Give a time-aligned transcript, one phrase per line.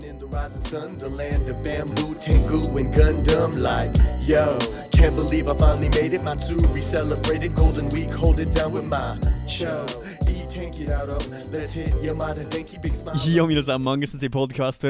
[0.00, 3.60] Living in the rising sun, the land of bamboo, Tengu, and Gundam.
[3.60, 3.94] Like,
[4.26, 4.58] yo,
[4.92, 6.22] can't believe I finally made it.
[6.22, 9.86] Matsuri celebrated Golden Week, hold it down with my cho.
[10.28, 13.16] Eat, tank it out of, let's hit Yamada, Denki, Big Smile.
[13.24, 14.82] Yo, minus Among Us ist die Podcast.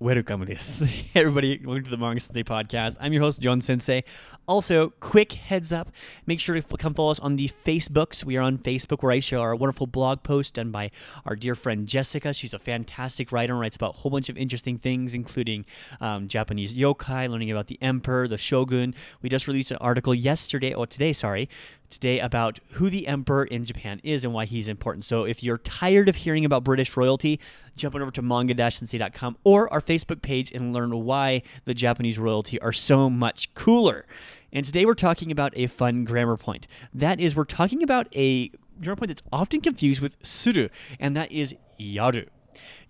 [0.00, 0.84] Welcome this.
[1.16, 2.96] Everybody, welcome to the Manga Sensei podcast.
[3.00, 4.04] I'm your host, John Sensei.
[4.46, 5.90] Also, quick heads up
[6.24, 8.22] make sure to f- come follow us on the Facebooks.
[8.22, 10.92] We are on Facebook where I share our wonderful blog post done by
[11.26, 12.32] our dear friend Jessica.
[12.32, 15.66] She's a fantastic writer and writes about a whole bunch of interesting things, including
[16.00, 18.94] um, Japanese yokai, learning about the emperor, the shogun.
[19.20, 21.48] We just released an article yesterday, or today, sorry,
[21.90, 25.04] today about who the emperor in Japan is and why he's important.
[25.04, 27.40] So if you're tired of hearing about British royalty,
[27.76, 32.60] jump on over to manga-sensei.com or our Facebook page and learn why the Japanese royalty
[32.60, 34.06] are so much cooler.
[34.52, 36.66] And today we're talking about a fun grammar point.
[36.94, 40.68] That is, we're talking about a grammar point that's often confused with suru,
[40.98, 42.28] and that is yaru.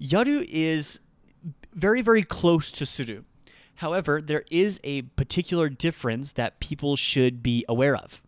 [0.01, 1.01] Yaru is
[1.73, 3.23] very, very close to suru.
[3.77, 8.23] However, there is a particular difference that people should be aware of.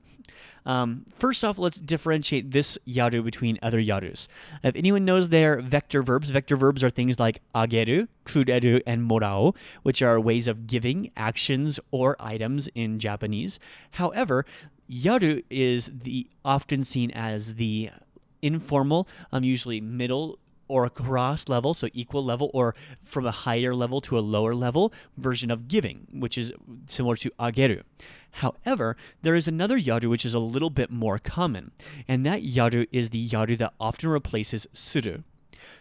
[0.66, 4.28] Um, first off, let's differentiate this yaru between other yarus.
[4.62, 9.54] If anyone knows their vector verbs, vector verbs are things like ageru, kureru, and morau,
[9.82, 13.58] which are ways of giving actions or items in Japanese.
[13.92, 14.44] However,
[14.90, 17.90] yaru is the often seen as the
[18.42, 20.38] informal, um, usually middle
[20.70, 24.92] or across level, so equal level, or from a higher level to a lower level
[25.16, 26.52] version of giving, which is
[26.86, 27.82] similar to ageru.
[28.32, 31.72] However, there is another yaru which is a little bit more common,
[32.06, 35.22] and that yaru is the yaru that often replaces suru.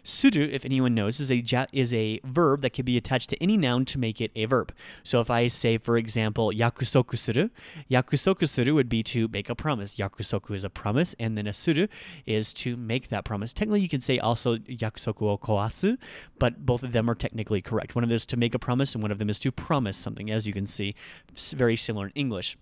[0.03, 3.43] Suru, if anyone knows, is a ja- is a verb that can be attached to
[3.43, 4.73] any noun to make it a verb.
[5.03, 7.49] So if I say, for example, yakusoku suru,
[7.89, 9.95] yakusoku suru would be to make a promise.
[9.95, 11.87] Yakusoku is a promise, and then a suru
[12.25, 13.53] is to make that promise.
[13.53, 15.97] Technically, you can say also yakusoku o koasu,
[16.37, 17.95] but both of them are technically correct.
[17.95, 19.97] One of them is to make a promise, and one of them is to promise
[19.97, 20.29] something.
[20.31, 20.95] As you can see,
[21.35, 22.57] very similar in English.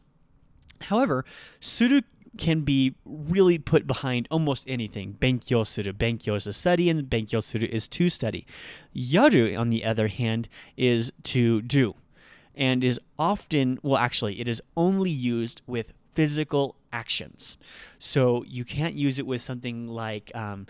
[0.81, 1.26] However,
[1.60, 2.02] suru
[2.38, 5.15] can be really put behind almost anything.
[5.20, 5.93] Benkyou suru.
[5.93, 8.45] Benkyou is to study, and benkyou suru is to study.
[8.95, 11.95] Yaru, on the other hand, is to do,
[12.55, 17.58] and is often, well, actually, it is only used with physical actions.
[17.99, 20.67] So you can't use it with something like, um,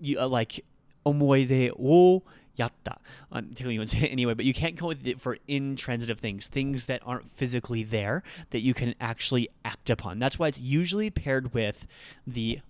[0.00, 0.64] you, uh, like,
[1.06, 2.22] omoide wo
[2.60, 2.96] yatta.
[3.32, 7.02] Uh, Technically, you anyway, but you can't come with it for intransitive things, things that
[7.04, 10.18] aren't physically there that you can actually act upon.
[10.18, 11.86] That's why it's usually paired with
[12.26, 12.60] the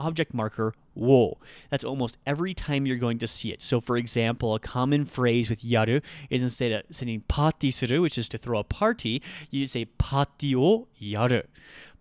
[0.00, 1.38] object marker wo.
[1.70, 3.60] That's almost every time you're going to see it.
[3.62, 8.18] So, for example, a common phrase with yaru is instead of saying party suru, which
[8.18, 11.42] is to throw a party, you say party o yaru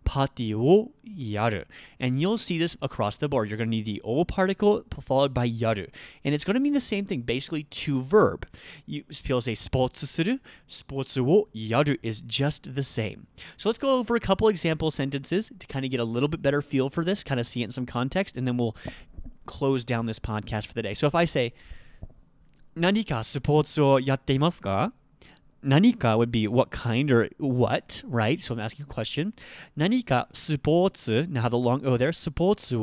[0.05, 1.65] party o yaru.
[1.99, 3.49] And you'll see this across the board.
[3.49, 5.89] You're going to need the o particle followed by yaru.
[6.23, 8.47] And it's going to mean the same thing, basically to verb.
[8.85, 13.27] You, people say sports suru, sports wo yaru is just the same.
[13.57, 16.41] So let's go over a couple example sentences to kind of get a little bit
[16.41, 18.75] better feel for this, kind of see it in some context, and then we'll
[19.45, 20.93] close down this podcast for the day.
[20.93, 21.53] So if I say,
[22.75, 24.91] 何かスポーツをやっていますか
[25.65, 28.39] nanika would be what kind or what, right?
[28.39, 29.33] So I'm asking a question.
[29.77, 32.73] Nanika sports, now have the long O there, sports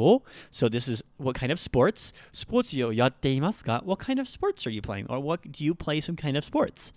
[0.51, 2.13] So this is what kind of sports?
[2.33, 3.81] Sports yo yatteimasu ka?
[3.85, 5.07] What kind of sports are you playing?
[5.09, 6.93] Or what do you play some kind of sports?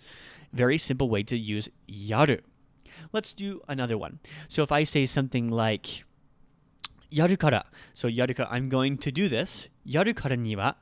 [0.52, 2.40] Very simple way to use yaru.
[3.12, 4.18] Let's do another one.
[4.48, 6.04] So if I say something like
[7.12, 7.64] yaru kara,
[7.94, 9.68] so yaru kara, I'm going to do this.
[9.86, 10.72] Yaru kara ni wa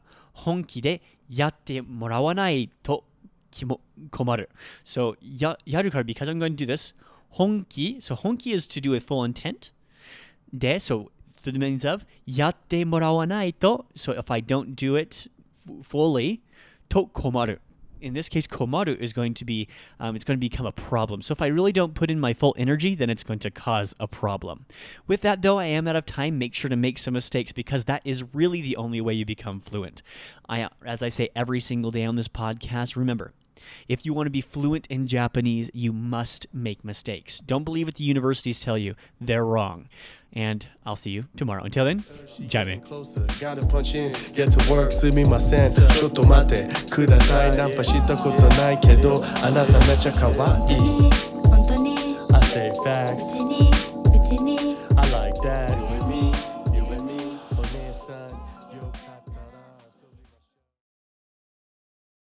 [0.45, 1.01] honki de
[1.31, 3.03] yatte morawanai to
[4.11, 4.47] Komaru.
[4.83, 6.93] So yaru kara because I'm going to do this.
[7.39, 8.03] Honki.
[8.03, 9.71] So honki is to do with full intent.
[10.57, 10.79] De.
[10.79, 13.85] So through the meanings of yatte morawanai to.
[13.95, 15.29] So if I don't do it
[15.83, 16.43] fully,
[16.91, 17.59] to komaru.
[18.01, 19.67] In this case, komaru is going to be
[19.99, 21.23] um, it's going to become a problem.
[21.23, 23.95] So if I really don't put in my full energy, then it's going to cause
[23.99, 24.67] a problem.
[25.07, 26.39] With that though, I am out of time.
[26.39, 29.61] Make sure to make some mistakes because that is really the only way you become
[29.61, 30.03] fluent.
[30.49, 33.33] I, as I say every single day on this podcast, remember
[33.88, 37.40] if you want to be fluent in Japanese, you must make mistakes.
[37.40, 38.96] Don't believe what the universities tell you.
[39.20, 39.90] They're wrong.
[40.32, 41.64] And I'll see you tomorrow.
[41.64, 42.04] Until then,
[42.48, 42.82] じゃあね。
[42.86, 45.74] Closer, gotta punch in, get to work, すみません。
[45.74, 47.52] ちょっと待ってください。
[47.52, 50.78] ナンパしたことないけど、あなためちゃ可愛い。
[51.50, 51.96] 本当に
[52.32, 53.43] I say facts,